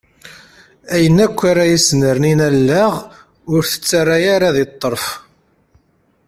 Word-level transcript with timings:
Ayen 0.93 1.17
akk 1.25 1.39
ara 1.51 1.65
isernin 1.77 2.39
allaɣ 2.49 2.93
ur 3.53 3.61
tettara 3.65 4.17
ara 4.35 4.55
deg 4.55 4.67
ṭṭerf. 4.73 5.05